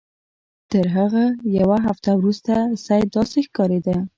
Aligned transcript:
تر 0.71 0.85
هغه 0.97 1.23
یوه 1.59 1.77
هفته 1.87 2.09
وروسته 2.19 2.53
سید 2.85 3.07
داسې 3.15 3.39
ښکارېده. 3.47 3.95